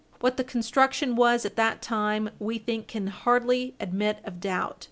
What 0.19 0.35
the 0.35 0.43
construction 0.43 1.15
was 1.15 1.45
at 1.45 1.55
that 1.57 1.79
time 1.79 2.31
we 2.39 2.57
think 2.57 2.87
can 2.87 3.05
hardly 3.05 3.75
admit 3.79 4.17
of 4.25 4.39
doubt. 4.39 4.79